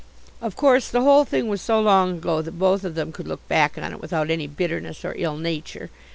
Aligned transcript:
Of 0.41 0.55
course 0.55 0.87
the 0.89 1.03
whole 1.03 1.25
thing 1.25 1.47
was 1.47 1.61
so 1.61 1.79
long 1.79 2.17
ago 2.17 2.41
that 2.41 2.57
both 2.57 2.83
of 2.83 2.95
them 2.95 3.11
could 3.11 3.27
look 3.27 3.47
back 3.47 3.77
on 3.77 3.93
it 3.93 4.01
without 4.01 4.31
any 4.31 4.47
bitterness 4.47 5.05
or 5.05 5.13
ill 5.15 5.37
nature. 5.37 5.91